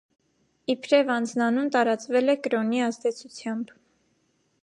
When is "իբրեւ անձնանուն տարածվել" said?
0.73-2.33